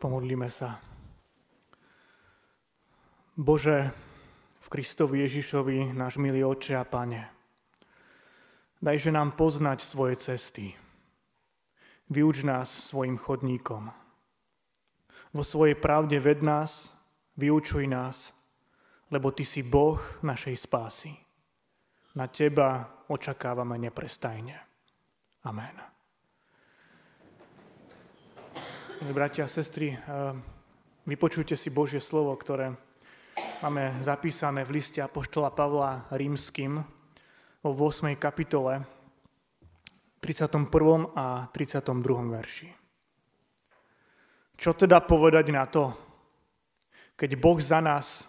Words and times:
Pomodlíme 0.00 0.48
sa. 0.48 0.80
Bože, 3.36 3.92
v 4.60 4.66
Kristovi 4.72 5.20
Ježišovi, 5.28 5.92
náš 5.92 6.16
milý 6.16 6.40
Oče 6.40 6.80
a 6.80 6.88
Pane, 6.88 7.28
dajže 8.80 9.12
nám 9.12 9.36
poznať 9.36 9.84
svoje 9.84 10.16
cesty. 10.16 10.72
Vyuč 12.08 12.48
nás 12.48 12.72
svojim 12.72 13.20
chodníkom. 13.20 13.92
Vo 15.36 15.44
svojej 15.44 15.76
pravde 15.76 16.16
ved 16.16 16.40
nás, 16.40 16.96
vyučuj 17.36 17.84
nás, 17.84 18.32
lebo 19.12 19.28
Ty 19.36 19.44
si 19.44 19.60
Boh 19.60 20.00
našej 20.24 20.56
spásy. 20.56 21.12
Na 22.16 22.24
Teba 22.24 22.88
očakávame 23.12 23.76
neprestajne. 23.76 24.56
Amen. 25.44 25.76
Milí 25.76 25.90
bratia 29.08 29.44
a 29.44 29.48
sestry, 29.48 29.96
eh, 29.96 30.00
vypočujte 31.08 31.56
si 31.56 31.72
Božie 31.72 32.04
slovo, 32.04 32.36
ktoré 32.36 32.76
máme 33.64 33.96
zapísané 34.04 34.60
v 34.68 34.76
liste 34.76 35.00
Apoštola 35.00 35.48
Pavla 35.56 36.04
rímským 36.12 36.84
vo 37.64 37.72
8. 37.72 38.20
kapitole 38.20 38.84
31. 40.20 41.16
a 41.16 41.48
32. 41.48 42.28
verši. 42.28 42.68
Čo 44.60 44.76
teda 44.76 45.00
povedať 45.00 45.48
na 45.48 45.64
to? 45.64 45.96
Keď 47.16 47.30
Boh 47.40 47.56
za 47.56 47.80
nás, 47.80 48.28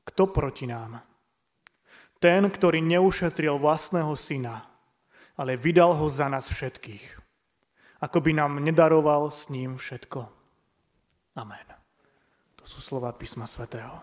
kto 0.00 0.32
proti 0.32 0.64
nám? 0.64 1.04
Ten, 2.16 2.48
ktorý 2.48 2.80
neušetril 2.80 3.60
vlastného 3.60 4.16
syna, 4.16 4.64
ale 5.36 5.60
vydal 5.60 5.92
ho 5.92 6.08
za 6.08 6.32
nás 6.32 6.48
všetkých 6.48 7.25
ako 8.00 8.18
by 8.20 8.32
nám 8.36 8.60
nedaroval 8.60 9.32
s 9.32 9.48
ním 9.48 9.80
všetko. 9.80 10.28
Amen. 11.36 11.66
To 12.60 12.64
sú 12.68 12.80
slova 12.84 13.12
písma 13.16 13.48
svätého. 13.48 14.00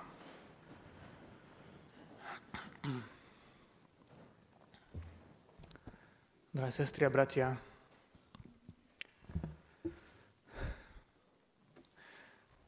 Drahé 6.53 6.69
sestry 6.69 7.09
a 7.09 7.09
bratia, 7.09 7.57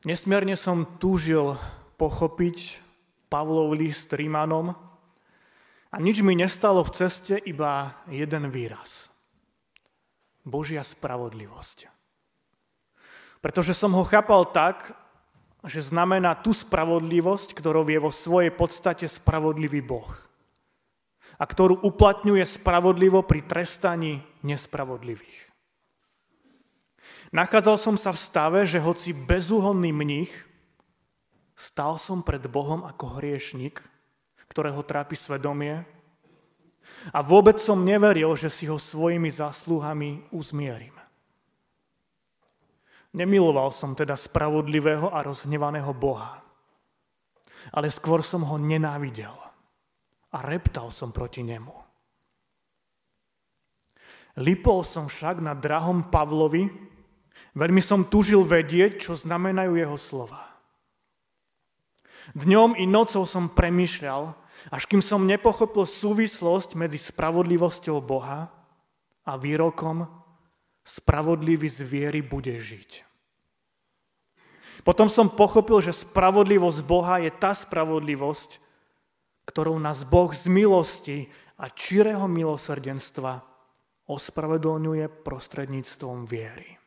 nesmierne 0.01 0.57
som 0.57 0.97
túžil 0.97 1.53
pochopiť 2.01 2.81
Pavlov 3.29 3.77
list 3.77 4.09
Rímanom 4.09 4.73
a 5.93 5.95
nič 6.01 6.25
mi 6.25 6.33
nestalo 6.33 6.81
v 6.81 6.93
ceste, 6.97 7.37
iba 7.37 8.01
jeden 8.09 8.49
výraz– 8.49 9.05
Božia 10.45 10.85
spravodlivosť. 10.85 11.89
Pretože 13.41 13.73
som 13.73 13.91
ho 13.97 14.05
chápal 14.05 14.45
tak, 14.53 14.93
že 15.65 15.81
znamená 15.81 16.37
tú 16.37 16.53
spravodlivosť, 16.53 17.57
ktorou 17.57 17.89
je 17.89 17.97
vo 17.97 18.13
svojej 18.13 18.53
podstate 18.53 19.09
spravodlivý 19.09 19.81
Boh. 19.81 20.07
A 21.35 21.43
ktorú 21.43 21.81
uplatňuje 21.81 22.45
spravodlivo 22.45 23.25
pri 23.25 23.43
trestaní 23.43 24.23
nespravodlivých. 24.45 25.51
Nachádzal 27.33 27.75
som 27.81 27.95
sa 27.99 28.15
v 28.15 28.21
stave, 28.21 28.59
že 28.63 28.79
hoci 28.79 29.11
bezúhonný 29.11 29.91
mních, 29.91 30.31
stal 31.57 31.99
som 31.99 32.23
pred 32.23 32.45
Bohom 32.47 32.87
ako 32.87 33.19
hriešnik, 33.19 33.83
ktorého 34.47 34.79
trápi 34.85 35.19
svedomie 35.19 35.83
a 37.13 37.19
vôbec 37.21 37.61
som 37.61 37.85
neveril, 37.85 38.33
že 38.33 38.49
si 38.49 38.65
ho 38.65 38.79
svojimi 38.79 39.29
zásluhami 39.29 40.29
uzmierim. 40.33 40.93
Nemiloval 43.15 43.71
som 43.71 43.95
teda 43.95 44.19
spravodlivého 44.19 45.07
a 45.07 45.23
rozhnevaného 45.23 45.91
Boha, 45.95 46.43
ale 47.71 47.87
skôr 47.87 48.19
som 48.19 48.43
ho 48.43 48.59
nenávidel 48.59 49.31
a 50.35 50.37
reptal 50.43 50.91
som 50.91 51.15
proti 51.15 51.39
nemu. 51.39 51.71
Lipol 54.43 54.83
som 54.83 55.07
však 55.07 55.39
na 55.39 55.55
drahom 55.55 56.11
Pavlovi, 56.11 56.67
veľmi 57.55 57.79
som 57.79 58.03
tužil 58.03 58.43
vedieť, 58.43 58.99
čo 58.99 59.15
znamenajú 59.15 59.79
jeho 59.79 59.95
slova. 59.95 60.43
Dňom 62.35 62.75
i 62.75 62.83
nocou 62.83 63.23
som 63.23 63.47
premyšľal, 63.47 64.35
až 64.69 64.83
kým 64.89 65.01
som 65.01 65.29
nepochopil 65.29 65.85
súvislosť 65.85 66.77
medzi 66.77 66.97
spravodlivosťou 67.01 67.97
Boha 68.01 68.49
a 69.25 69.31
výrokom 69.37 70.05
spravodlivý 70.85 71.65
z 71.65 71.81
viery 71.81 72.21
bude 72.21 72.53
žiť. 72.53 73.05
Potom 74.85 75.09
som 75.09 75.33
pochopil, 75.33 75.81
že 75.81 75.97
spravodlivosť 76.05 76.79
Boha 76.85 77.17
je 77.17 77.33
tá 77.33 77.57
spravodlivosť, 77.57 78.61
ktorou 79.49 79.81
nás 79.81 80.05
Boh 80.05 80.29
z 80.29 80.45
milosti 80.45 81.17
a 81.57 81.73
čirého 81.73 82.29
milosrdenstva 82.29 83.41
ospravedlňuje 84.05 85.09
prostredníctvom 85.25 86.29
viery. 86.29 86.77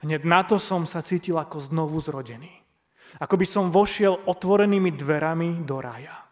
Hneď 0.00 0.24
na 0.24 0.40
to 0.48 0.56
som 0.56 0.88
sa 0.88 1.04
cítil 1.04 1.36
ako 1.36 1.60
znovu 1.60 2.00
zrodený. 2.00 2.63
Ako 3.22 3.38
by 3.38 3.46
som 3.46 3.70
vošiel 3.70 4.26
otvorenými 4.26 4.90
dverami 4.94 5.62
do 5.62 5.78
raja. 5.78 6.24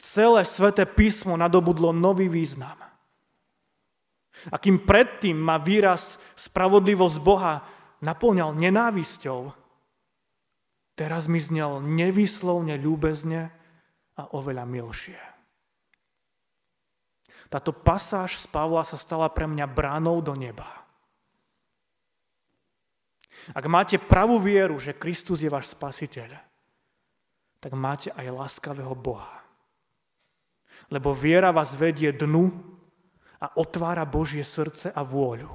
Celé 0.00 0.48
sveté 0.48 0.88
písmo 0.88 1.36
nadobudlo 1.36 1.92
nový 1.92 2.32
význam. 2.32 2.80
A 4.48 4.56
kým 4.56 4.88
predtým 4.88 5.36
ma 5.36 5.60
výraz 5.60 6.16
spravodlivosť 6.32 7.16
Boha 7.20 7.60
naplňal 8.00 8.56
nenávisťou, 8.56 9.52
teraz 10.96 11.28
mi 11.28 11.36
znel 11.36 11.84
nevyslovne 11.84 12.80
ľúbezne 12.80 13.52
a 14.16 14.22
oveľa 14.32 14.64
milšie. 14.64 15.20
Táto 17.52 17.74
pasáž 17.76 18.40
z 18.40 18.46
Pavla 18.48 18.86
sa 18.86 18.96
stala 18.96 19.28
pre 19.28 19.44
mňa 19.44 19.66
bránou 19.68 20.22
do 20.24 20.32
neba. 20.32 20.86
Ak 23.56 23.64
máte 23.66 23.96
pravú 23.96 24.36
vieru, 24.36 24.76
že 24.76 24.96
Kristus 24.96 25.40
je 25.40 25.50
váš 25.50 25.72
spasiteľ, 25.72 26.36
tak 27.60 27.72
máte 27.76 28.08
aj 28.12 28.26
láskavého 28.32 28.92
Boha. 28.96 29.44
Lebo 30.88 31.12
viera 31.12 31.52
vás 31.52 31.76
vedie 31.76 32.10
dnu 32.10 32.50
a 33.40 33.52
otvára 33.56 34.08
Božie 34.08 34.44
srdce 34.44 34.92
a 34.92 35.04
vôľu. 35.04 35.52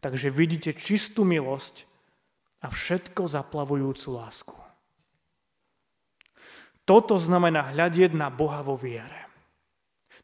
Takže 0.00 0.32
vidíte 0.32 0.74
čistú 0.74 1.22
milosť 1.22 1.86
a 2.64 2.72
všetko 2.72 3.28
zaplavujúcu 3.28 4.08
lásku. 4.16 4.56
Toto 6.88 7.22
znamená 7.22 7.70
hľadieť 7.70 8.18
na 8.18 8.32
Boha 8.32 8.66
vo 8.66 8.74
viere. 8.74 9.30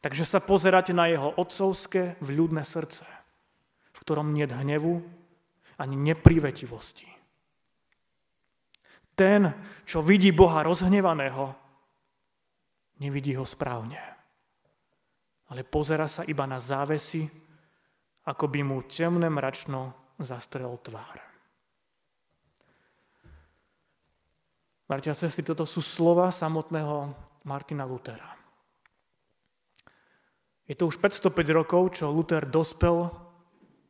Takže 0.03 0.27
sa 0.27 0.43
pozeráte 0.43 0.91
na 0.91 1.07
jeho 1.09 1.31
otcovské 1.39 2.19
vľúdne 2.19 2.61
srdce, 2.61 3.07
v 3.95 3.99
ktorom 4.03 4.35
nie 4.35 4.45
hnevu, 4.45 5.01
ani 5.77 5.95
neprívetivosti. 5.95 7.07
Ten, 9.17 9.49
čo 9.81 10.05
vidí 10.05 10.29
Boha 10.29 10.61
rozhnevaného, 10.61 11.53
nevidí 13.01 13.33
ho 13.33 13.45
správne. 13.45 13.97
Ale 15.49 15.65
pozera 15.65 16.05
sa 16.05 16.21
iba 16.27 16.45
na 16.45 16.61
závesy, 16.61 17.25
ako 18.27 18.45
by 18.45 18.59
mu 18.61 18.83
temné 18.85 19.25
mračno 19.31 20.13
zastrel 20.21 20.75
tvár. 20.83 21.17
Bratia 24.87 25.11
a 25.11 25.19
sestry, 25.19 25.43
toto 25.43 25.67
sú 25.67 25.83
slova 25.83 26.31
samotného 26.31 27.11
Martina 27.43 27.83
Lutera. 27.83 28.37
Je 30.67 30.75
to 30.75 30.87
už 30.87 30.99
505 30.99 31.31
rokov, 31.51 31.95
čo 31.95 32.11
Luther 32.11 32.43
dospel 32.43 33.07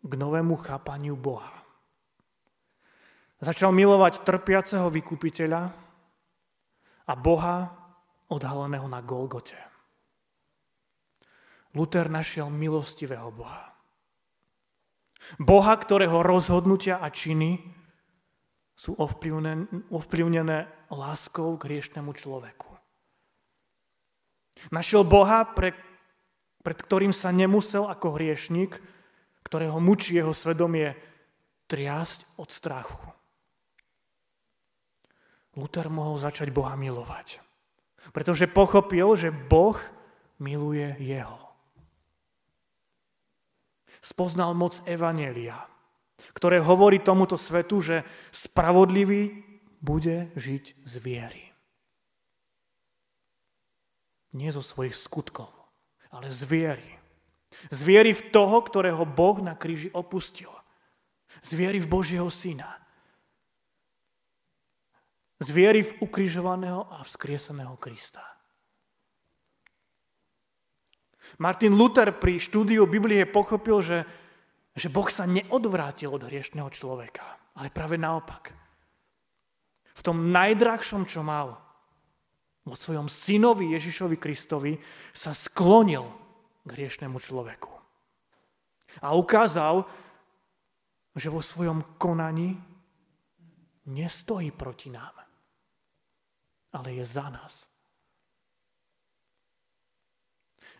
k 0.02 0.12
novému 0.14 0.58
chápaniu 0.62 1.18
Boha. 1.18 1.67
Začal 3.38 3.70
milovať 3.70 4.26
trpiaceho 4.26 4.90
vykupiteľa 4.90 5.62
a 7.06 7.14
Boha 7.14 7.70
odhaleného 8.34 8.90
na 8.90 9.00
Golgote. 9.06 9.58
Luther 11.78 12.10
našiel 12.10 12.50
milostivého 12.50 13.30
Boha. 13.30 13.78
Boha, 15.38 15.74
ktorého 15.78 16.26
rozhodnutia 16.26 16.98
a 16.98 17.14
činy 17.14 17.62
sú 18.74 18.98
ovplyvnené, 18.98 20.70
láskou 20.88 21.60
k 21.60 21.66
hriešnemu 21.68 22.12
človeku. 22.16 22.70
Našiel 24.74 25.06
Boha, 25.06 25.46
pre, 25.46 25.78
pred 26.66 26.78
ktorým 26.80 27.14
sa 27.14 27.30
nemusel 27.30 27.86
ako 27.86 28.18
hriešnik, 28.18 28.80
ktorého 29.46 29.78
mučí 29.78 30.18
jeho 30.18 30.34
svedomie, 30.34 30.96
triasť 31.68 32.40
od 32.40 32.50
strachu. 32.50 33.17
Luther 35.58 35.90
mohol 35.90 36.22
začať 36.22 36.54
Boha 36.54 36.78
milovať. 36.78 37.42
Pretože 38.14 38.48
pochopil, 38.48 39.18
že 39.18 39.34
Boh 39.34 39.76
miluje 40.38 40.96
jeho. 41.02 41.50
Spoznal 44.00 44.54
moc 44.54 44.80
Evanelia 44.86 45.66
ktoré 46.34 46.58
hovorí 46.62 47.02
tomuto 47.02 47.38
svetu, 47.38 47.82
že 47.82 47.96
spravodlivý 48.34 49.46
bude 49.82 50.34
žiť 50.34 50.64
z 50.86 50.94
viery. 50.98 51.44
Nie 54.36 54.52
zo 54.52 54.62
svojich 54.62 54.98
skutkov, 54.98 55.50
ale 56.12 56.30
z 56.34 56.42
viery. 56.46 56.92
Z 57.74 57.80
viery 57.86 58.12
v 58.14 58.28
toho, 58.30 58.60
ktorého 58.62 59.08
Boh 59.08 59.40
na 59.42 59.58
kríži 59.58 59.90
opustil. 59.94 60.52
Z 61.42 61.58
viery 61.58 61.82
v 61.82 61.90
Božieho 61.90 62.28
Syna. 62.28 62.70
Z 65.38 65.48
viery 65.54 65.86
v 65.86 66.02
ukrižovaného 66.02 66.90
a 66.90 67.06
vzkrieseného 67.06 67.78
Krista. 67.78 68.26
Martin 71.38 71.76
Luther 71.76 72.16
pri 72.16 72.40
štúdiu 72.40 72.88
Biblie 72.88 73.28
pochopil, 73.28 73.84
že, 73.84 74.00
že 74.74 74.88
Boh 74.88 75.06
sa 75.12 75.28
neodvrátil 75.28 76.10
od 76.10 76.24
hriešného 76.24 76.72
človeka, 76.72 77.54
ale 77.60 77.70
práve 77.70 78.00
naopak. 78.00 78.56
V 79.98 80.02
tom 80.02 80.32
najdrahšom, 80.32 81.04
čo 81.06 81.22
mal, 81.22 81.60
vo 82.64 82.76
svojom 82.76 83.12
synovi 83.12 83.76
Ježišovi 83.76 84.18
Kristovi, 84.18 84.74
sa 85.12 85.36
sklonil 85.36 86.06
k 86.64 86.70
hriešnemu 86.74 87.18
človeku. 87.20 87.72
A 89.04 89.14
ukázal, 89.14 89.86
že 91.18 91.30
vo 91.30 91.42
svojom 91.42 91.98
konaní 91.98 92.56
nestojí 93.88 94.52
proti 94.52 94.92
nám, 94.92 95.27
ale 96.78 96.94
je 97.02 97.06
za 97.06 97.34
nás. 97.34 97.66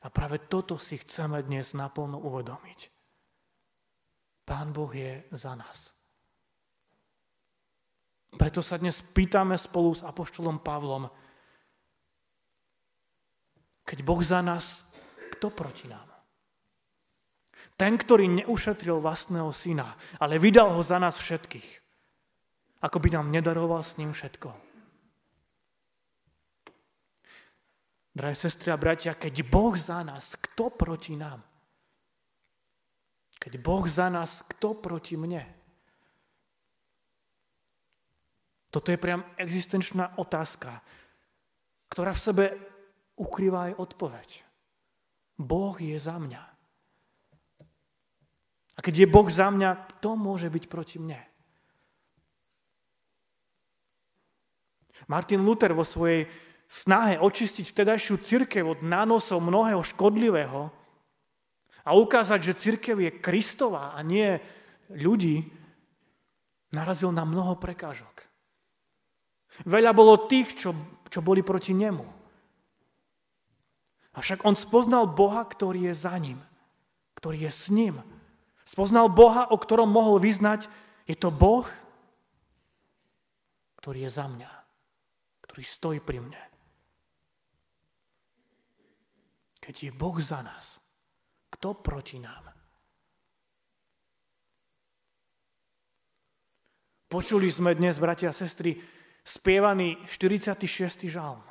A 0.06 0.14
práve 0.14 0.46
toto 0.46 0.78
si 0.78 1.02
chceme 1.02 1.42
dnes 1.42 1.74
naplno 1.74 2.22
uvedomiť. 2.22 2.80
Pán 4.46 4.70
Boh 4.70 4.94
je 4.94 5.26
za 5.34 5.58
nás. 5.58 5.98
Preto 8.38 8.62
sa 8.62 8.78
dnes 8.78 9.02
pýtame 9.02 9.58
spolu 9.58 9.98
s 9.98 10.06
Apoštolom 10.06 10.62
Pavlom, 10.62 11.10
keď 13.88 14.04
Boh 14.04 14.22
za 14.22 14.44
nás, 14.44 14.86
kto 15.34 15.50
proti 15.50 15.88
nám? 15.88 16.06
Ten, 17.80 17.96
ktorý 17.96 18.28
neušetril 18.44 19.00
vlastného 19.00 19.50
syna, 19.56 19.96
ale 20.20 20.44
vydal 20.44 20.76
ho 20.76 20.84
za 20.84 21.00
nás 21.00 21.18
všetkých. 21.18 21.70
Ako 22.84 23.00
by 23.00 23.16
nám 23.16 23.32
nedaroval 23.32 23.82
s 23.82 23.98
ním 23.98 24.12
všetko. 24.14 24.67
Drahé 28.18 28.34
sestry 28.34 28.74
a 28.74 28.82
bratia, 28.82 29.14
keď 29.14 29.46
Boh 29.46 29.78
za 29.78 30.02
nás, 30.02 30.34
kto 30.42 30.74
proti 30.74 31.14
nám? 31.14 31.38
Keď 33.38 33.54
Boh 33.62 33.86
za 33.86 34.10
nás, 34.10 34.42
kto 34.42 34.74
proti 34.74 35.14
mne? 35.14 35.46
Toto 38.74 38.90
je 38.90 38.98
priam 38.98 39.22
existenčná 39.38 40.18
otázka, 40.18 40.82
ktorá 41.94 42.18
v 42.18 42.24
sebe 42.26 42.46
ukrýva 43.22 43.70
aj 43.70 43.74
odpoveď. 43.86 44.30
Boh 45.38 45.78
je 45.78 45.94
za 46.02 46.18
mňa. 46.18 46.44
A 48.78 48.80
keď 48.82 49.06
je 49.06 49.14
Boh 49.14 49.30
za 49.30 49.54
mňa, 49.54 49.94
kto 49.94 50.18
môže 50.18 50.50
byť 50.50 50.66
proti 50.66 50.98
mne? 50.98 51.22
Martin 55.06 55.46
Luther 55.46 55.78
vo 55.78 55.86
svojej 55.86 56.47
snahe 56.68 57.16
očistiť 57.18 57.66
vtedajšiu 57.72 58.16
církev 58.20 58.64
od 58.68 58.80
nánosov 58.84 59.40
mnohého 59.40 59.80
škodlivého 59.82 60.70
a 61.88 61.90
ukázať, 61.96 62.40
že 62.44 62.60
církev 62.60 63.00
je 63.00 63.12
Kristová 63.24 63.96
a 63.96 64.00
nie 64.04 64.36
ľudí, 64.92 65.48
narazil 66.76 67.16
na 67.16 67.24
mnoho 67.24 67.56
prekážok. 67.56 68.28
Veľa 69.64 69.96
bolo 69.96 70.28
tých, 70.28 70.54
čo, 70.54 70.76
čo 71.08 71.24
boli 71.24 71.42
proti 71.42 71.72
nemu. 71.72 72.04
Avšak 74.18 74.44
on 74.44 74.58
spoznal 74.58 75.08
Boha, 75.08 75.48
ktorý 75.48 75.90
je 75.90 75.96
za 75.96 76.14
ním, 76.20 76.42
ktorý 77.16 77.48
je 77.48 77.52
s 77.54 77.66
ním. 77.72 78.04
Spoznal 78.68 79.08
Boha, 79.08 79.48
o 79.50 79.58
ktorom 79.58 79.88
mohol 79.88 80.20
vyznať, 80.20 80.68
je 81.08 81.16
to 81.16 81.32
Boh, 81.32 81.66
ktorý 83.80 84.04
je 84.04 84.12
za 84.12 84.28
mňa, 84.28 84.52
ktorý 85.48 85.64
stojí 85.64 86.00
pri 86.04 86.20
mne. 86.20 86.47
Keď 89.68 89.76
je 89.84 89.92
Boh 89.92 90.16
za 90.16 90.40
nás, 90.40 90.80
kto 91.52 91.76
proti 91.84 92.24
nám? 92.24 92.56
Počuli 97.12 97.52
sme 97.52 97.76
dnes, 97.76 98.00
bratia 98.00 98.32
a 98.32 98.36
sestry, 98.36 98.80
spievaný 99.28 100.00
46. 100.08 101.12
žalm. 101.12 101.44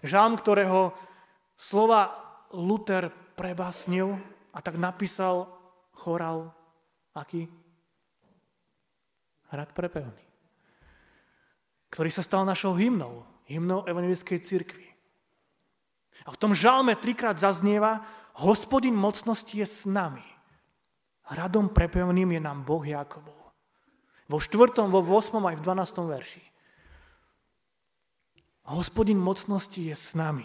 Žalm, 0.00 0.40
ktorého 0.40 0.96
slova 1.52 2.16
Luther 2.56 3.12
prebásnil 3.36 4.16
a 4.56 4.64
tak 4.64 4.80
napísal 4.80 5.52
chorál 5.92 6.48
aký? 7.12 7.44
Hrad 9.52 9.76
prepevný. 9.76 10.24
Ktorý 11.92 12.08
sa 12.08 12.24
stal 12.24 12.48
našou 12.48 12.72
hymnou, 12.72 13.28
hymnou 13.44 13.84
evangelickej 13.84 14.40
cirkvi. 14.40 14.87
A 16.26 16.34
v 16.34 16.40
tom 16.40 16.56
žalme 16.56 16.98
trikrát 16.98 17.38
zaznieva, 17.38 18.02
hospodin 18.42 18.94
mocnosti 18.94 19.54
je 19.54 19.66
s 19.66 19.86
nami. 19.86 20.24
Hradom 21.28 21.68
prepevným 21.68 22.34
je 22.34 22.40
nám 22.40 22.64
Boh 22.64 22.82
Jakobov. 22.82 23.36
Vo 24.28 24.38
4., 24.40 24.88
vo 24.88 25.00
8. 25.00 25.36
aj 25.40 25.56
v 25.56 25.62
12. 25.64 26.12
verši. 26.14 26.44
Hospodin 28.68 29.16
mocnosti 29.16 29.80
je 29.80 29.96
s 29.96 30.12
nami. 30.12 30.44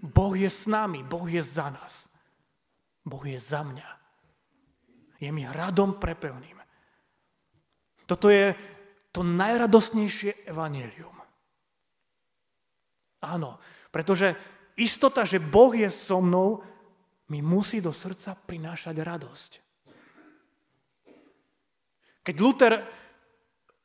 Boh 0.00 0.32
je 0.36 0.48
s 0.48 0.68
nami, 0.68 1.04
Boh 1.04 1.28
je 1.28 1.40
za 1.40 1.72
nás. 1.72 2.08
Boh 3.04 3.24
je 3.24 3.40
za 3.40 3.64
mňa. 3.64 3.88
Je 5.20 5.28
mi 5.32 5.44
hradom 5.44 6.00
prepevným. 6.00 6.60
Toto 8.08 8.32
je 8.32 8.56
to 9.12 9.20
najradosnejšie 9.20 10.48
evanelium. 10.48 11.14
Áno, 13.20 13.60
pretože 13.90 14.38
istota, 14.78 15.26
že 15.26 15.42
Boh 15.42 15.74
je 15.74 15.90
so 15.90 16.22
mnou, 16.22 16.62
mi 17.30 17.42
musí 17.42 17.78
do 17.78 17.94
srdca 17.94 18.34
prinášať 18.34 18.96
radosť. 18.98 19.50
Keď 22.26 22.36
Luther 22.42 22.82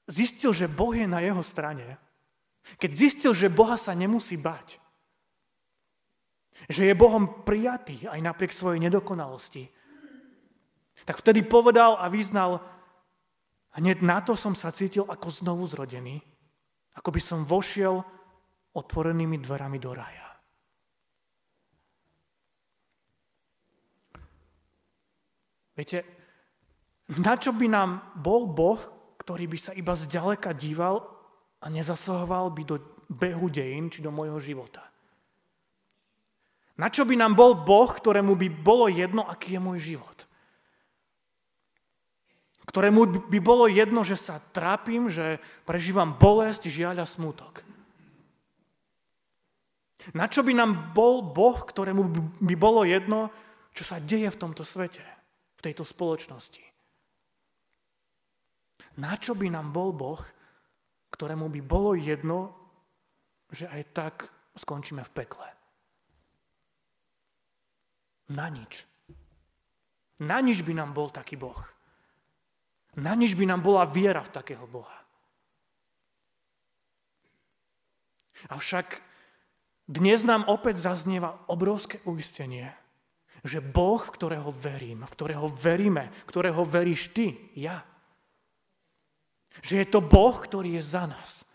zistil, 0.10 0.54
že 0.54 0.70
Boh 0.70 0.94
je 0.94 1.06
na 1.06 1.22
jeho 1.22 1.42
strane, 1.46 1.98
keď 2.82 2.92
zistil, 2.94 3.34
že 3.38 3.54
Boha 3.54 3.78
sa 3.78 3.94
nemusí 3.94 4.38
bať, 4.38 4.82
že 6.66 6.90
je 6.90 6.98
Bohom 6.98 7.46
prijatý 7.46 8.10
aj 8.10 8.20
napriek 8.26 8.50
svojej 8.50 8.82
nedokonalosti, 8.82 9.70
tak 11.06 11.22
vtedy 11.22 11.46
povedal 11.46 12.02
a 12.02 12.10
vyznal, 12.10 12.64
hneď 13.78 14.02
na 14.02 14.24
to 14.26 14.34
som 14.34 14.58
sa 14.58 14.74
cítil 14.74 15.06
ako 15.06 15.30
znovu 15.30 15.70
zrodený, 15.70 16.24
ako 16.98 17.14
by 17.14 17.22
som 17.22 17.46
vošiel 17.46 18.02
otvorenými 18.76 19.40
dverami 19.40 19.80
do 19.80 19.92
raja. 19.96 20.28
Viete, 25.76 26.08
na 27.20 27.36
čo 27.36 27.52
by 27.52 27.68
nám 27.68 28.16
bol 28.16 28.48
Boh, 28.48 28.80
ktorý 29.20 29.52
by 29.52 29.58
sa 29.60 29.72
iba 29.76 29.92
zďaleka 29.92 30.56
díval 30.56 31.04
a 31.60 31.68
nezasahoval 31.68 32.56
by 32.56 32.64
do 32.64 32.76
behu 33.12 33.52
dejín 33.52 33.92
či 33.92 34.00
do 34.00 34.14
môjho 34.14 34.40
života? 34.40 34.86
Na 36.80 36.88
čo 36.88 37.04
by 37.04 37.20
nám 37.20 37.36
bol 37.36 37.56
Boh, 37.58 37.92
ktorému 37.92 38.36
by 38.36 38.48
bolo 38.52 38.88
jedno, 38.88 39.28
aký 39.28 39.56
je 39.56 39.62
môj 39.64 39.80
život? 39.96 40.18
Ktorému 42.66 43.32
by 43.32 43.40
bolo 43.40 43.66
jedno, 43.72 44.04
že 44.04 44.20
sa 44.20 44.38
trápim, 44.52 45.08
že 45.08 45.40
prežívam 45.64 46.16
bolesť, 46.16 46.68
žiaľ 46.68 47.04
a 47.04 47.08
smútok. 47.08 47.65
Na 50.14 50.30
čo 50.30 50.46
by 50.46 50.54
nám 50.54 50.94
bol 50.94 51.26
Boh, 51.26 51.58
ktorému 51.66 52.04
by 52.38 52.56
bolo 52.60 52.86
jedno, 52.86 53.34
čo 53.74 53.82
sa 53.82 53.98
deje 53.98 54.30
v 54.30 54.38
tomto 54.38 54.62
svete, 54.62 55.02
v 55.58 55.62
tejto 55.66 55.82
spoločnosti? 55.82 56.62
Na 59.02 59.18
čo 59.18 59.34
by 59.34 59.50
nám 59.50 59.74
bol 59.74 59.92
Boh, 59.92 60.22
ktorému 61.10 61.50
by 61.50 61.62
bolo 61.66 61.98
jedno, 61.98 62.54
že 63.50 63.66
aj 63.66 63.82
tak 63.92 64.16
skončíme 64.54 65.02
v 65.02 65.16
pekle? 65.16 65.48
Na 68.36 68.48
nič. 68.50 68.86
Na 70.22 70.40
nič 70.40 70.64
by 70.64 70.74
nám 70.78 70.96
bol 70.96 71.12
taký 71.12 71.36
Boh. 71.36 71.60
Na 72.96 73.12
nič 73.12 73.36
by 73.36 73.44
nám 73.44 73.60
bola 73.60 73.84
viera 73.84 74.24
v 74.24 74.32
takého 74.32 74.64
Boha. 74.64 74.96
Avšak 78.52 79.15
dnes 79.86 80.26
nám 80.26 80.50
opäť 80.50 80.82
zaznieva 80.82 81.46
obrovské 81.46 82.02
uistenie, 82.10 82.74
že 83.46 83.62
Boh, 83.62 84.02
v 84.02 84.14
ktorého 84.14 84.50
verím, 84.50 85.06
v 85.06 85.14
ktorého 85.14 85.46
veríme, 85.50 86.10
ktorého 86.26 86.66
veríš 86.66 87.14
ty, 87.14 87.38
ja, 87.54 87.86
že 89.62 89.86
je 89.86 89.88
to 89.88 90.02
Boh, 90.02 90.34
ktorý 90.34 90.82
je 90.82 90.84
za 90.84 91.06
nás, 91.06 91.46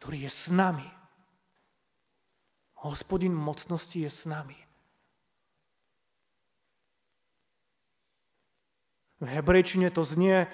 ktorý 0.00 0.26
je 0.26 0.30
s 0.32 0.48
nami. 0.48 0.88
Hospodin 2.82 3.34
mocnosti 3.34 4.00
je 4.00 4.10
s 4.10 4.24
nami. 4.24 4.56
V 9.18 9.26
hebrejčine 9.26 9.90
to 9.90 10.06
znie 10.06 10.46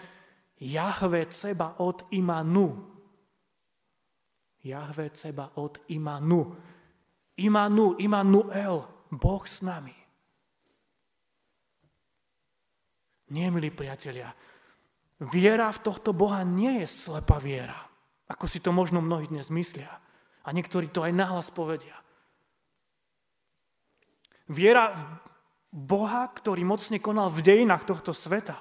Jahve 0.56 1.28
ceba 1.28 1.76
od 1.84 2.08
imanu. 2.16 2.80
Jahve 4.64 5.12
ceba 5.12 5.52
od 5.60 5.76
imanu. 5.92 6.56
Imanu, 7.40 7.98
Imanuel, 7.98 8.86
Boh 9.10 9.42
s 9.42 9.62
nami. 9.62 9.94
Nie, 13.34 13.50
milí 13.50 13.74
priatelia, 13.74 14.30
viera 15.18 15.72
v 15.74 15.82
tohto 15.82 16.14
Boha 16.14 16.46
nie 16.46 16.84
je 16.84 16.86
slepá 16.86 17.42
viera, 17.42 17.74
ako 18.30 18.46
si 18.46 18.62
to 18.62 18.70
možno 18.70 19.02
mnohí 19.02 19.26
dnes 19.26 19.50
myslia. 19.50 19.90
A 20.44 20.52
niektorí 20.52 20.92
to 20.92 21.02
aj 21.02 21.10
nahlas 21.16 21.48
povedia. 21.48 21.96
Viera 24.52 24.92
v 24.92 25.02
Boha, 25.72 26.28
ktorý 26.28 26.62
mocne 26.62 27.00
konal 27.00 27.32
v 27.32 27.40
dejinách 27.40 27.88
tohto 27.88 28.12
sveta, 28.12 28.60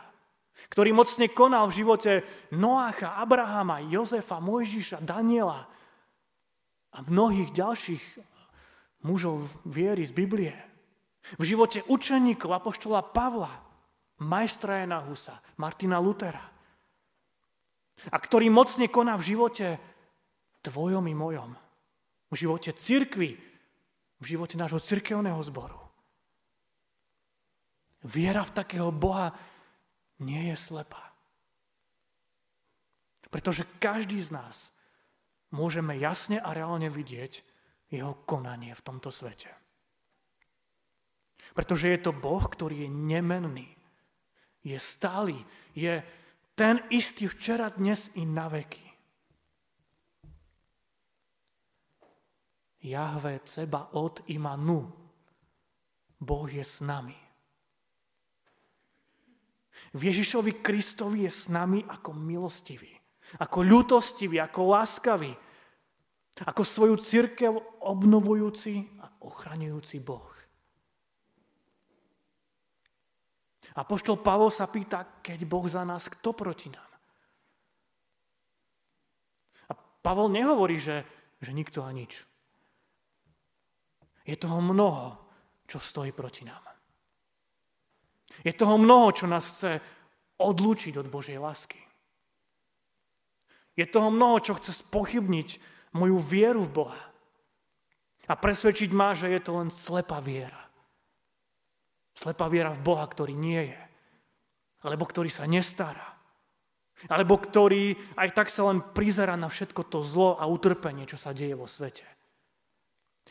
ktorý 0.72 0.96
mocne 0.96 1.28
konal 1.30 1.68
v 1.68 1.84
živote 1.84 2.12
Noácha, 2.56 3.20
Abrahama, 3.20 3.84
Jozefa, 3.84 4.40
Mojžiša, 4.40 5.04
Daniela 5.04 5.68
a 6.96 6.98
mnohých 7.04 7.52
ďalších 7.52 8.04
mužov 9.04 9.46
viery 9.68 10.04
z 10.04 10.14
Biblie. 10.16 10.56
V 11.40 11.44
živote 11.44 11.84
učeníkov 11.88 12.52
Apoštola 12.52 13.00
Pavla, 13.04 13.52
majstra 14.24 14.84
Jana 14.84 15.00
Husa, 15.04 15.40
Martina 15.60 16.00
Lutera. 16.00 16.44
A 18.12 18.18
ktorý 18.20 18.52
mocne 18.52 18.92
koná 18.92 19.16
v 19.16 19.36
živote 19.36 19.68
tvojom 20.64 21.08
i 21.08 21.16
mojom. 21.16 21.52
V 22.32 22.36
živote 22.36 22.76
cirkvy, 22.76 23.32
v 24.20 24.26
živote 24.26 24.60
nášho 24.60 24.84
cirkevného 24.84 25.40
zboru. 25.44 25.80
Viera 28.04 28.44
v 28.44 28.56
takého 28.56 28.92
Boha 28.92 29.32
nie 30.20 30.52
je 30.52 30.58
slepá. 30.60 31.16
Pretože 33.32 33.64
každý 33.80 34.20
z 34.20 34.36
nás 34.36 34.76
môžeme 35.56 35.96
jasne 35.96 36.38
a 36.44 36.52
reálne 36.52 36.92
vidieť 36.92 37.53
jeho 37.94 38.26
konanie 38.26 38.74
v 38.74 38.86
tomto 38.86 39.14
svete. 39.14 39.54
Pretože 41.54 41.94
je 41.94 42.00
to 42.02 42.12
Boh, 42.18 42.42
ktorý 42.42 42.86
je 42.86 42.90
nemenný, 42.90 43.70
je 44.66 44.78
stály, 44.82 45.38
je 45.78 46.02
ten 46.58 46.82
istý 46.90 47.30
včera, 47.30 47.70
dnes 47.70 48.10
i 48.18 48.26
na 48.26 48.50
veky. 48.50 48.82
Jahve 52.84 53.40
Ceba 53.46 53.96
od 53.96 54.26
Imanu. 54.34 54.92
Boh 56.20 56.48
je 56.48 56.64
s 56.64 56.80
nami. 56.84 57.16
V 59.94 60.02
Ježišovi 60.10 60.64
Kristovi 60.64 61.28
je 61.28 61.32
s 61.32 61.52
nami 61.54 61.86
ako 61.86 62.18
milostivý, 62.18 62.90
ako 63.38 63.62
ľutostivý, 63.62 64.42
ako 64.42 64.60
láskavý, 64.74 65.32
ako 66.42 66.66
svoju 66.66 66.96
církev 66.98 67.54
obnovujúci 67.86 68.98
a 68.98 69.06
ochraňujúci 69.22 70.02
Boh. 70.02 70.34
A 73.74 73.82
poštol 73.86 74.22
Pavol 74.22 74.54
sa 74.54 74.70
pýta, 74.70 75.22
keď 75.22 75.46
Boh 75.46 75.66
za 75.66 75.82
nás, 75.86 76.10
kto 76.10 76.34
proti 76.34 76.70
nám? 76.70 76.92
A 79.70 79.74
Pavol 79.78 80.30
nehovorí, 80.30 80.78
že, 80.78 81.06
že 81.42 81.54
nikto 81.54 81.82
a 81.82 81.90
nič. 81.90 82.22
Je 84.26 84.38
toho 84.38 84.62
mnoho, 84.62 85.18
čo 85.66 85.82
stojí 85.82 86.14
proti 86.14 86.46
nám. 86.46 86.62
Je 88.46 88.54
toho 88.54 88.78
mnoho, 88.78 89.10
čo 89.14 89.26
nás 89.30 89.46
chce 89.58 89.72
odlúčiť 90.38 90.98
od 90.98 91.08
Božej 91.10 91.38
lásky. 91.38 91.82
Je 93.74 93.86
toho 93.90 94.14
mnoho, 94.14 94.38
čo 94.38 94.54
chce 94.54 94.70
spochybniť 94.86 95.73
moju 95.94 96.18
vieru 96.20 96.62
v 96.66 96.74
Boha. 96.84 97.04
A 98.26 98.34
presvedčiť 98.40 98.90
ma, 98.96 99.14
že 99.14 99.30
je 99.30 99.42
to 99.44 99.52
len 99.60 99.70
slepá 99.70 100.24
viera. 100.24 100.60
Slepá 102.14 102.48
viera 102.48 102.72
v 102.72 102.84
Boha, 102.84 103.06
ktorý 103.06 103.36
nie 103.36 103.74
je. 103.74 103.82
Alebo 104.86 105.08
ktorý 105.08 105.28
sa 105.28 105.50
nestará. 105.50 106.14
Alebo 107.10 107.36
ktorý 107.36 107.98
aj 108.16 108.30
tak 108.32 108.48
sa 108.48 108.70
len 108.70 108.80
prizera 108.80 109.36
na 109.36 109.52
všetko 109.52 109.82
to 109.90 110.06
zlo 110.06 110.40
a 110.40 110.48
utrpenie, 110.48 111.04
čo 111.04 111.20
sa 111.20 111.36
deje 111.36 111.58
vo 111.58 111.68
svete. 111.68 112.06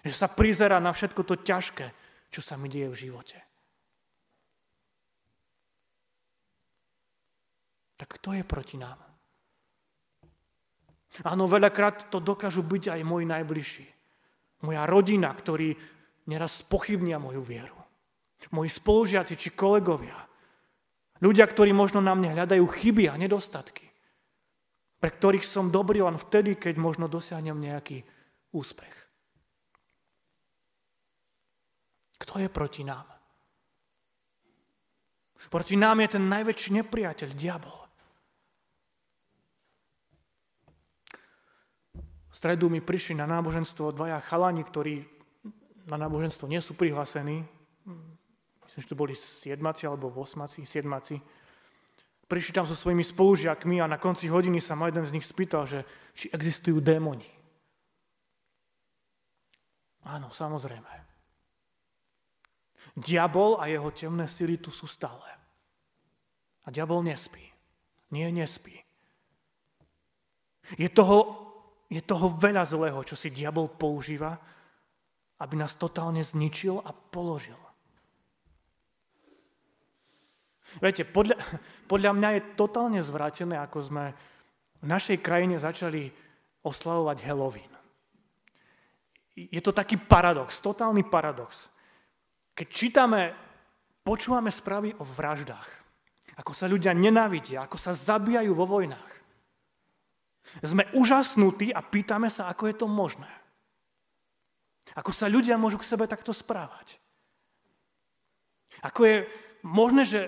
Že 0.02 0.16
sa 0.19 0.28
prizera 0.28 0.83
na 0.83 0.90
všetko 0.90 1.23
to 1.25 1.40
ťažké, 1.40 1.87
čo 2.28 2.40
sa 2.42 2.59
mi 2.59 2.66
deje 2.69 2.90
v 2.90 3.00
živote. 3.07 3.38
Tak 7.97 8.19
kto 8.19 8.35
je 8.35 8.42
proti 8.42 8.76
nám? 8.83 9.12
Áno, 11.21 11.45
veľakrát 11.45 12.09
to 12.09 12.25
dokážu 12.25 12.64
byť 12.64 12.97
aj 12.97 13.00
moji 13.04 13.28
najbližší. 13.28 13.87
Moja 14.64 14.88
rodina, 14.88 15.28
ktorí 15.28 15.76
neraz 16.33 16.64
pochybnia 16.64 17.21
moju 17.21 17.45
vieru. 17.45 17.76
Moji 18.57 18.73
spolužiaci 18.73 19.37
či 19.37 19.52
kolegovia. 19.52 20.16
Ľudia, 21.23 21.47
ktorí 21.47 21.71
možno 21.71 22.02
na 22.02 22.16
mne 22.16 22.35
hľadajú 22.35 22.64
chyby 22.66 23.07
a 23.07 23.14
nedostatky. 23.14 23.87
Pre 24.99 25.11
ktorých 25.11 25.47
som 25.47 25.71
dobrý 25.71 26.02
len 26.02 26.19
vtedy, 26.19 26.59
keď 26.59 26.75
možno 26.78 27.07
dosiahnem 27.07 27.59
nejaký 27.59 28.02
úspech. 28.54 28.95
Kto 32.19 32.38
je 32.38 32.49
proti 32.50 32.83
nám? 32.87 33.07
Proti 35.50 35.75
nám 35.76 36.00
je 36.07 36.16
ten 36.16 36.25
najväčší 36.31 36.71
nepriateľ, 36.81 37.28
diabol. 37.35 37.78
V 42.31 42.31
stredu 42.42 42.66
mi 42.66 42.82
prišli 42.82 43.14
na 43.14 43.30
náboženstvo 43.30 43.94
dvaja 43.94 44.18
chalani, 44.18 44.66
ktorí 44.66 45.06
na 45.87 45.94
náboženstvo 45.94 46.50
nie 46.50 46.58
sú 46.58 46.75
prihlásení. 46.75 47.46
Myslím, 48.66 48.82
že 48.82 48.90
to 48.90 48.99
boli 48.99 49.14
siedmaci 49.14 49.87
alebo 49.87 50.11
osmaci, 50.11 50.66
siedmaci. 50.66 51.22
Prišli 52.26 52.50
tam 52.50 52.66
so 52.66 52.75
svojimi 52.75 53.06
spolužiakmi 53.06 53.78
a 53.78 53.87
na 53.87 53.94
konci 53.94 54.26
hodiny 54.26 54.58
sa 54.58 54.75
ma 54.75 54.90
jeden 54.90 55.06
z 55.06 55.14
nich 55.14 55.22
spýtal, 55.22 55.70
že 55.70 55.87
či 56.18 56.34
existujú 56.34 56.82
démoni. 56.82 57.30
Áno, 60.02 60.34
samozrejme. 60.34 60.90
Diabol 62.99 63.62
a 63.62 63.70
jeho 63.70 63.94
temné 63.94 64.26
sily 64.26 64.58
tu 64.58 64.75
sú 64.75 64.90
stále. 64.90 65.30
A 66.66 66.75
diabol 66.75 67.06
nespí. 67.06 67.54
Nie, 68.11 68.34
nespí. 68.34 68.82
Je 70.75 70.90
toho 70.90 71.41
je 71.92 72.00
toho 72.00 72.32
veľa 72.32 72.64
zlého, 72.64 73.04
čo 73.04 73.12
si 73.12 73.28
diabol 73.28 73.68
používa, 73.68 74.32
aby 75.44 75.54
nás 75.61 75.76
totálne 75.76 76.25
zničil 76.25 76.80
a 76.80 76.88
položil. 76.96 77.58
Viete, 80.80 81.04
podľa, 81.04 81.37
podľa 81.90 82.12
mňa 82.16 82.28
je 82.32 82.49
totálne 82.56 83.00
zvrátené, 83.04 83.61
ako 83.61 83.78
sme 83.84 84.04
v 84.80 84.87
našej 84.88 85.20
krajine 85.20 85.61
začali 85.61 86.08
oslavovať 86.64 87.18
Halloween. 87.28 87.72
Je 89.37 89.61
to 89.61 89.76
taký 89.76 90.00
paradox, 90.00 90.64
totálny 90.64 91.04
paradox. 91.04 91.68
Keď 92.56 92.66
čítame, 92.72 93.37
počúvame 94.00 94.49
správy 94.49 94.96
o 94.96 95.04
vraždách, 95.04 95.68
ako 96.40 96.52
sa 96.56 96.68
ľudia 96.68 96.96
nenávidia, 96.96 97.68
ako 97.68 97.76
sa 97.76 97.92
zabíjajú 97.92 98.52
vo 98.56 98.64
vojnách, 98.64 99.12
sme 100.61 100.85
úžasnutí 100.92 101.73
a 101.73 101.80
pýtame 101.80 102.28
sa, 102.28 102.52
ako 102.52 102.68
je 102.68 102.76
to 102.76 102.87
možné. 102.90 103.30
Ako 104.92 105.09
sa 105.14 105.32
ľudia 105.32 105.56
môžu 105.56 105.80
k 105.80 105.88
sebe 105.88 106.04
takto 106.04 106.37
správať. 106.37 107.00
Ako 108.85 109.00
je 109.09 109.16
možné, 109.64 110.02
že 110.04 110.21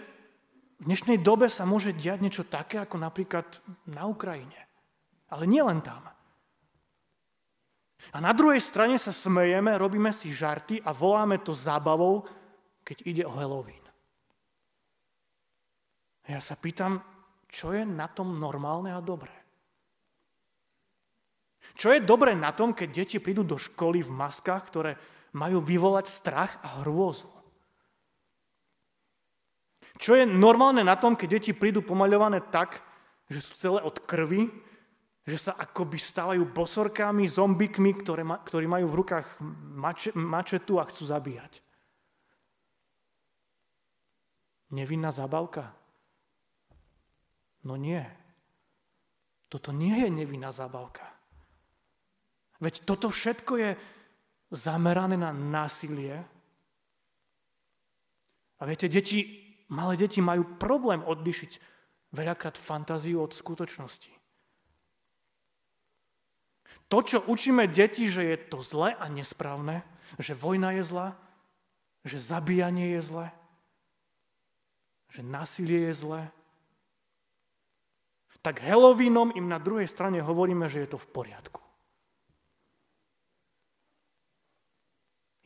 v 0.80 0.88
dnešnej 0.88 1.20
dobe 1.20 1.52
sa 1.52 1.68
môže 1.68 1.92
diať 1.92 2.18
niečo 2.24 2.44
také, 2.48 2.80
ako 2.80 2.96
napríklad 2.96 3.44
na 3.88 4.08
Ukrajine. 4.08 4.56
Ale 5.28 5.44
nie 5.44 5.60
len 5.60 5.84
tam. 5.84 6.08
A 8.12 8.16
na 8.20 8.36
druhej 8.36 8.60
strane 8.60 9.00
sa 9.00 9.12
smejeme, 9.12 9.72
robíme 9.80 10.12
si 10.12 10.28
žarty 10.28 10.80
a 10.84 10.92
voláme 10.92 11.40
to 11.40 11.56
zábavou, 11.56 12.28
keď 12.84 12.96
ide 13.08 13.22
o 13.24 13.32
Halloween. 13.32 13.80
Ja 16.28 16.40
sa 16.40 16.56
pýtam, 16.56 17.00
čo 17.48 17.72
je 17.72 17.84
na 17.84 18.08
tom 18.08 18.36
normálne 18.40 18.92
a 18.92 19.00
dobré? 19.00 19.43
Čo 21.74 21.90
je 21.90 22.00
dobré 22.02 22.38
na 22.38 22.54
tom, 22.54 22.70
keď 22.70 22.88
deti 23.02 23.18
prídu 23.18 23.42
do 23.42 23.58
školy 23.58 24.02
v 24.02 24.14
maskách, 24.14 24.62
ktoré 24.70 24.92
majú 25.34 25.58
vyvolať 25.58 26.06
strach 26.06 26.62
a 26.62 26.82
hrôzu? 26.82 27.26
Čo 29.98 30.18
je 30.18 30.26
normálne 30.26 30.82
na 30.82 30.98
tom, 30.98 31.14
keď 31.14 31.38
deti 31.38 31.52
prídu 31.54 31.82
pomaľované 31.82 32.42
tak, 32.50 32.82
že 33.30 33.42
sú 33.42 33.54
celé 33.54 33.80
od 33.82 33.94
krvi, 34.02 34.50
že 35.24 35.38
sa 35.40 35.52
akoby 35.56 35.96
stávajú 35.96 36.44
bosorkami, 36.52 37.24
zombikmi, 37.24 37.96
ktoré 37.96 38.26
ma, 38.26 38.42
ktorí 38.42 38.68
majú 38.68 38.92
v 38.92 38.98
rukách 39.00 39.26
mače, 39.72 40.10
mačetu 40.12 40.76
a 40.76 40.84
chcú 40.84 41.08
zabíjať. 41.08 41.64
Nevinná 44.74 45.14
zabavka? 45.14 45.72
No 47.64 47.78
nie. 47.80 48.04
Toto 49.48 49.72
nie 49.72 50.04
je 50.04 50.10
nevinná 50.12 50.52
zabavka. 50.52 51.13
Veď 52.64 52.88
toto 52.88 53.12
všetko 53.12 53.52
je 53.60 53.70
zamerané 54.48 55.20
na 55.20 55.36
násilie. 55.36 56.16
A 58.56 58.62
viete, 58.64 58.88
deti 58.88 59.44
malé 59.68 59.96
deti 59.96 60.20
majú 60.20 60.56
problém 60.60 61.00
odlišiť 61.04 61.52
veľakrát 62.14 62.54
fantáziu 62.54 63.20
od 63.20 63.32
skutočnosti. 63.32 64.12
To, 66.92 66.98
čo 67.00 67.18
učíme 67.26 67.66
deti, 67.66 68.06
že 68.06 68.22
je 68.22 68.36
to 68.38 68.60
zlé 68.60 68.94
a 68.94 69.08
nesprávne, 69.08 69.82
že 70.20 70.36
vojna 70.36 70.76
je 70.78 70.84
zlá, 70.84 71.08
že 72.04 72.20
zabíjanie 72.20 72.94
je 72.94 73.02
zlé, 73.02 73.26
že 75.10 75.24
násilie 75.24 75.90
je 75.90 75.94
zlé, 75.96 76.22
tak 78.44 78.60
Halloweenom 78.60 79.32
im 79.32 79.48
na 79.48 79.56
druhej 79.56 79.88
strane 79.88 80.20
hovoríme, 80.20 80.68
že 80.68 80.84
je 80.84 80.92
to 80.92 80.98
v 81.00 81.08
poriadku. 81.08 81.63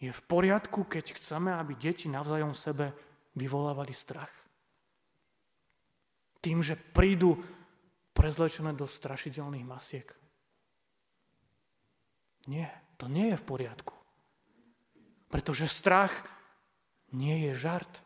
Je 0.08 0.12
v 0.16 0.24
poriadku, 0.24 0.88
keď 0.88 1.20
chceme, 1.20 1.52
aby 1.52 1.76
deti 1.76 2.08
navzájom 2.08 2.56
sebe 2.56 2.96
vyvolávali 3.36 3.92
strach. 3.92 4.32
Tým, 6.40 6.64
že 6.64 6.80
prídu 6.80 7.36
prezlečené 8.16 8.72
do 8.72 8.88
strašidelných 8.88 9.68
masiek. 9.68 10.08
Nie, 12.48 12.72
to 12.96 13.04
nie 13.12 13.36
je 13.36 13.36
v 13.36 13.44
poriadku. 13.44 13.92
Pretože 15.28 15.68
strach 15.68 16.24
nie 17.12 17.52
je 17.52 17.52
žart. 17.52 18.00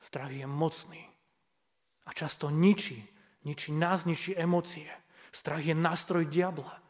Strach 0.00 0.32
je 0.32 0.48
mocný. 0.48 1.04
A 2.08 2.16
často 2.16 2.48
ničí. 2.48 3.04
Ničí 3.44 3.76
nás, 3.76 4.08
ničí 4.08 4.32
emócie. 4.32 4.88
Strach 5.28 5.60
je 5.60 5.76
nástroj 5.76 6.24
diabla. 6.24 6.80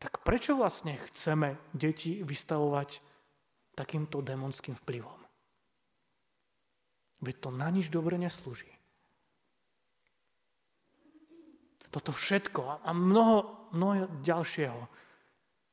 Tak 0.00 0.24
prečo 0.24 0.56
vlastne 0.56 0.96
chceme 0.96 1.60
deti 1.76 2.24
vystavovať 2.24 3.04
takýmto 3.76 4.24
démonským 4.24 4.72
vplyvom. 4.72 5.20
Veď 7.20 7.36
to 7.36 7.48
na 7.52 7.68
nič 7.68 7.92
dobre 7.92 8.16
neslúži. 8.16 8.72
Toto 11.92 12.16
všetko 12.16 12.80
a 12.80 12.90
mnoho, 12.96 13.68
mnoho 13.76 14.08
ďalšieho 14.24 14.80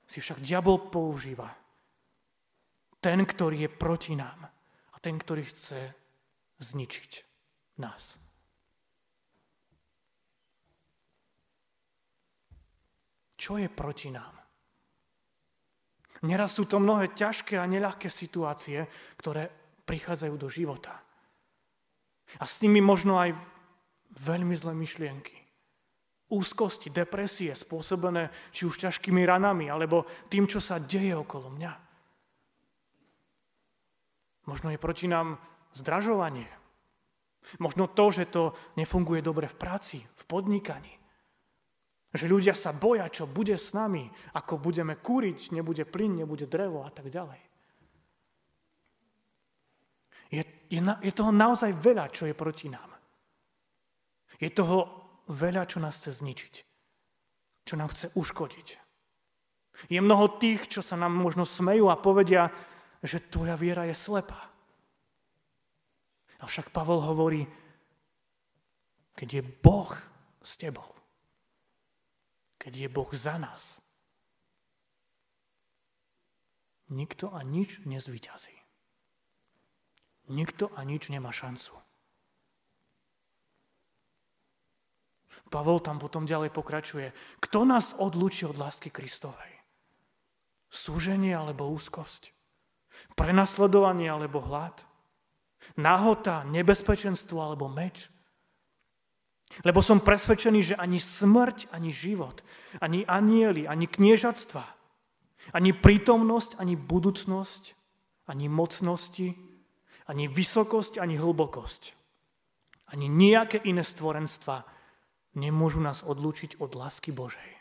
si 0.04 0.20
však 0.20 0.44
diabol 0.44 0.92
používa. 0.92 1.48
Ten, 3.00 3.24
ktorý 3.24 3.64
je 3.64 3.72
proti 3.72 4.18
nám 4.18 4.50
a 4.92 4.98
ten, 5.00 5.16
ktorý 5.16 5.46
chce 5.46 5.94
zničiť 6.58 7.12
nás. 7.80 8.27
Čo 13.38 13.62
je 13.62 13.70
proti 13.70 14.10
nám? 14.10 14.34
Neraz 16.26 16.58
sú 16.58 16.66
to 16.66 16.82
mnohé 16.82 17.14
ťažké 17.14 17.62
a 17.62 17.70
neľahké 17.70 18.10
situácie, 18.10 18.90
ktoré 19.22 19.46
prichádzajú 19.86 20.36
do 20.36 20.50
života. 20.50 20.98
A 22.42 22.44
s 22.50 22.60
nimi 22.66 22.82
možno 22.82 23.22
aj 23.22 23.38
veľmi 24.18 24.58
zlé 24.58 24.74
myšlienky. 24.74 25.38
Úzkosti, 26.28 26.92
depresie 26.92 27.54
spôsobené 27.56 28.34
či 28.52 28.68
už 28.68 28.82
ťažkými 28.82 29.24
ranami, 29.24 29.72
alebo 29.72 30.04
tým, 30.28 30.50
čo 30.50 30.60
sa 30.60 30.82
deje 30.82 31.16
okolo 31.16 31.54
mňa. 31.54 31.74
Možno 34.50 34.68
je 34.74 34.80
proti 34.82 35.08
nám 35.08 35.40
zdražovanie. 35.78 36.50
Možno 37.64 37.88
to, 37.88 38.12
že 38.12 38.28
to 38.28 38.44
nefunguje 38.76 39.24
dobre 39.24 39.48
v 39.48 39.56
práci, 39.56 40.04
v 40.04 40.24
podnikaní. 40.28 40.97
Že 42.16 42.26
ľudia 42.32 42.56
sa 42.56 42.72
boja, 42.72 43.12
čo 43.12 43.28
bude 43.28 43.60
s 43.60 43.76
nami, 43.76 44.08
ako 44.36 44.64
budeme 44.64 44.96
kúriť, 44.96 45.52
nebude 45.52 45.84
plyn, 45.84 46.24
nebude 46.24 46.48
drevo 46.48 46.88
a 46.88 46.92
tak 46.92 47.12
ďalej. 47.12 47.42
Je, 50.32 50.44
je, 50.72 50.80
je 50.84 51.12
toho 51.16 51.32
naozaj 51.32 51.72
veľa, 51.76 52.12
čo 52.12 52.28
je 52.28 52.36
proti 52.36 52.68
nám. 52.68 52.96
Je 54.40 54.52
toho 54.52 55.08
veľa, 55.32 55.68
čo 55.68 55.80
nás 55.80 56.00
chce 56.00 56.24
zničiť. 56.24 56.54
Čo 57.68 57.76
nám 57.76 57.92
chce 57.92 58.16
uškodiť. 58.16 58.68
Je 59.92 60.00
mnoho 60.02 60.40
tých, 60.42 60.68
čo 60.72 60.82
sa 60.82 60.98
nám 60.98 61.14
možno 61.14 61.46
smejú 61.46 61.92
a 61.92 62.00
povedia, 62.00 62.50
že 63.04 63.30
tvoja 63.30 63.54
viera 63.54 63.86
je 63.86 63.94
slepá. 63.94 64.50
Avšak 66.42 66.70
Pavol 66.70 67.02
hovorí, 67.02 67.46
keď 69.18 69.42
je 69.42 69.44
Boh 69.44 69.90
s 70.42 70.54
tebou, 70.58 70.94
keď 72.68 72.76
je 72.84 72.90
Boh 72.92 73.08
za 73.16 73.40
nás. 73.40 73.80
Nikto 76.92 77.32
a 77.32 77.40
nič 77.40 77.80
nezvyťazí. 77.88 78.60
Nikto 80.36 80.76
a 80.76 80.84
nič 80.84 81.08
nemá 81.08 81.32
šancu. 81.32 81.80
Pavol 85.48 85.80
tam 85.80 85.96
potom 85.96 86.28
ďalej 86.28 86.52
pokračuje. 86.52 87.16
Kto 87.40 87.64
nás 87.64 87.96
odlučí 87.96 88.44
od 88.44 88.60
lásky 88.60 88.92
Kristovej? 88.92 89.64
Súženie 90.68 91.32
alebo 91.40 91.72
úzkosť? 91.72 92.36
Prenasledovanie 93.16 94.12
alebo 94.12 94.44
hlad? 94.44 94.84
Nahota, 95.80 96.44
nebezpečenstvo 96.44 97.40
alebo 97.40 97.72
meč? 97.72 98.12
Lebo 99.64 99.80
som 99.80 100.04
presvedčený, 100.04 100.60
že 100.74 100.76
ani 100.76 101.00
smrť, 101.00 101.72
ani 101.72 101.90
život, 101.96 102.44
ani 102.84 103.08
anieli, 103.08 103.64
ani 103.64 103.88
kniežatstva, 103.88 104.64
ani 105.56 105.72
prítomnosť, 105.72 106.60
ani 106.60 106.76
budúcnosť, 106.76 107.64
ani 108.28 108.52
mocnosti, 108.52 109.32
ani 110.08 110.28
vysokosť, 110.28 111.00
ani 111.00 111.16
hlbokosť, 111.16 111.82
ani 112.92 113.08
nejaké 113.08 113.64
iné 113.64 113.84
stvorenstva 113.84 114.68
nemôžu 115.40 115.80
nás 115.80 116.04
odlúčiť 116.04 116.60
od 116.60 116.76
lásky 116.76 117.16
Božej, 117.16 117.52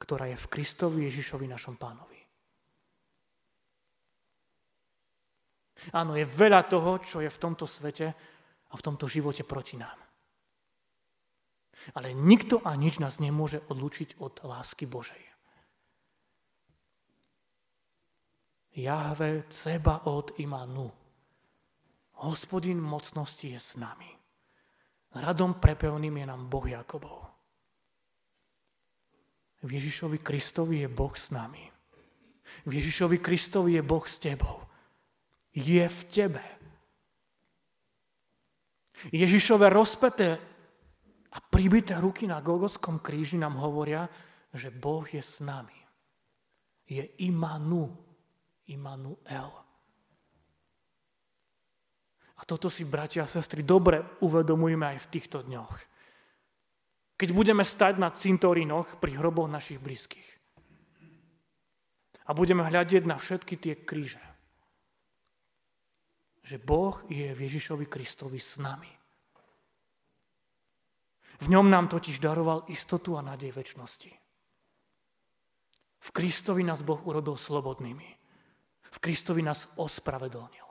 ktorá 0.00 0.32
je 0.32 0.40
v 0.40 0.50
Kristovi 0.52 0.98
Ježišovi 1.08 1.44
našom 1.44 1.76
pánovi. 1.76 2.16
Áno, 5.92 6.16
je 6.16 6.24
veľa 6.24 6.64
toho, 6.72 6.98
čo 7.04 7.20
je 7.20 7.28
v 7.28 7.40
tomto 7.40 7.68
svete 7.68 8.06
a 8.66 8.74
v 8.74 8.84
tomto 8.84 9.04
živote 9.04 9.44
proti 9.44 9.76
nám. 9.76 10.05
Ale 11.94 12.16
nikto 12.16 12.60
a 12.64 12.72
nič 12.74 12.98
nás 12.98 13.20
nemôže 13.20 13.60
odlučiť 13.68 14.18
od 14.18 14.42
lásky 14.42 14.88
Božej. 14.88 15.20
Jahve 18.76 19.48
ceba 19.48 20.04
od 20.04 20.36
imanu. 20.36 20.92
Hospodin 22.20 22.80
mocnosti 22.80 23.48
je 23.48 23.60
s 23.60 23.76
nami. 23.76 24.08
Radom 25.16 25.56
prepevným 25.56 26.16
je 26.16 26.26
nám 26.28 26.48
Boh 26.48 26.68
Jakobov. 26.68 27.24
V 29.64 29.72
Ježišovi 29.72 30.18
Kristovi 30.20 30.84
je 30.84 30.88
Boh 30.92 31.16
s 31.16 31.32
nami. 31.32 31.64
V 32.68 32.72
Ježišovi 32.76 33.18
Kristovi 33.18 33.80
je 33.80 33.82
Boh 33.82 34.04
s 34.04 34.20
tebou. 34.20 34.60
Je 35.56 35.88
v 35.88 36.00
tebe. 36.04 36.44
Ježišové 39.12 39.72
rozpeté 39.72 40.36
a 41.36 41.38
pribité 41.44 42.00
ruky 42.00 42.24
na 42.24 42.40
Golgotskom 42.40 43.04
kríži 43.04 43.36
nám 43.36 43.60
hovoria, 43.60 44.08
že 44.56 44.72
Boh 44.72 45.04
je 45.04 45.20
s 45.20 45.44
nami. 45.44 45.76
Je 46.88 47.04
Imanu, 47.28 47.92
Imanuel. 48.72 49.52
A 52.36 52.42
toto 52.48 52.72
si, 52.72 52.88
bratia 52.88 53.24
a 53.24 53.28
sestry, 53.28 53.60
dobre 53.60 54.00
uvedomujeme 54.24 54.96
aj 54.96 54.98
v 55.04 55.10
týchto 55.12 55.44
dňoch. 55.44 55.74
Keď 57.16 57.28
budeme 57.32 57.64
stať 57.64 58.00
na 58.00 58.08
cintorínoch 58.12 58.96
pri 58.96 59.20
hroboch 59.20 59.48
našich 59.48 59.80
blízkych. 59.80 60.28
A 62.26 62.32
budeme 62.32 62.64
hľadieť 62.64 63.04
na 63.04 63.20
všetky 63.20 63.54
tie 63.60 63.74
kríže. 63.76 64.24
Že 66.44 66.56
Boh 66.64 66.96
je 67.12 67.28
v 67.32 67.38
Ježišovi 67.44 67.84
Kristovi 67.88 68.40
s 68.40 68.56
nami. 68.56 68.95
V 71.36 71.46
ňom 71.52 71.68
nám 71.68 71.92
totiž 71.92 72.18
daroval 72.18 72.64
istotu 72.72 73.16
a 73.16 73.24
nádej 73.24 73.52
väčšnosti. 73.52 74.12
V 76.06 76.08
Kristovi 76.14 76.62
nás 76.62 76.86
Boh 76.86 77.02
urobil 77.02 77.36
slobodnými. 77.36 78.08
V 78.94 78.98
Kristovi 79.02 79.42
nás 79.42 79.68
ospravedlnil. 79.76 80.66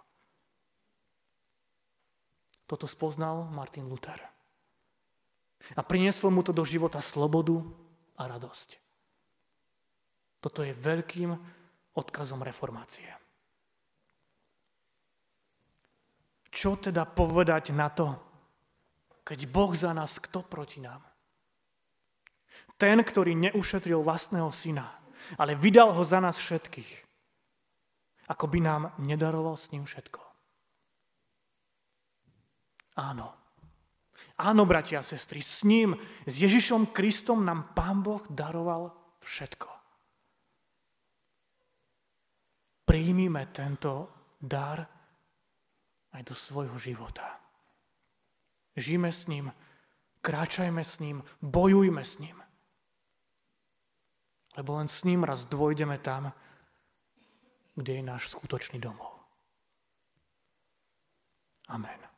Toto 2.66 2.90
spoznal 2.90 3.46
Martin 3.54 3.86
Luther. 3.86 4.18
A 5.78 5.82
prinieslo 5.86 6.34
mu 6.34 6.42
to 6.42 6.50
do 6.50 6.66
života 6.66 6.98
slobodu 6.98 7.62
a 8.18 8.26
radosť. 8.26 8.70
Toto 10.42 10.62
je 10.62 10.74
veľkým 10.74 11.30
odkazom 11.98 12.42
reformácie. 12.42 13.10
Čo 16.50 16.80
teda 16.80 17.04
povedať 17.04 17.76
na 17.76 17.90
to, 17.92 18.14
keď 19.26 19.50
Boh 19.50 19.74
za 19.74 19.90
nás, 19.92 20.22
kto 20.22 20.46
proti 20.46 20.80
nám? 20.80 21.02
Ten, 22.78 23.02
ktorý 23.02 23.34
neušetril 23.34 24.06
vlastného 24.06 24.54
syna, 24.54 24.94
ale 25.42 25.58
vydal 25.58 25.90
ho 25.98 26.04
za 26.06 26.22
nás 26.22 26.38
všetkých. 26.38 27.04
Ako 28.30 28.46
by 28.46 28.60
nám 28.62 28.84
nedaroval 29.02 29.58
s 29.58 29.74
ním 29.74 29.90
všetko. 29.90 30.22
Áno. 33.02 33.34
Áno, 34.36 34.64
bratia 34.68 35.00
a 35.00 35.06
sestry, 35.06 35.40
s 35.40 35.64
ním, 35.64 35.96
s 36.28 36.36
Ježišom 36.36 36.92
Kristom 36.92 37.48
nám 37.48 37.72
Pán 37.72 38.04
Boh 38.04 38.24
daroval 38.28 38.92
všetko. 39.24 39.72
Príjmime 42.86 43.50
tento 43.50 44.12
dar 44.38 44.84
aj 46.14 46.22
do 46.22 46.36
svojho 46.36 46.76
života. 46.78 47.45
Žijeme 48.76 49.12
s 49.12 49.28
ním, 49.28 49.54
kráčajme 50.22 50.84
s 50.84 51.00
ním, 51.00 51.24
bojujme 51.42 52.06
s 52.06 52.18
ním. 52.18 52.44
Lebo 54.58 54.76
len 54.76 54.88
s 54.88 55.04
ním 55.04 55.24
raz 55.24 55.46
dvojdeme 55.46 55.98
tam, 55.98 56.34
kde 57.76 57.94
je 57.94 58.04
náš 58.04 58.30
skutočný 58.30 58.80
domov. 58.80 59.20
Amen. 61.68 62.15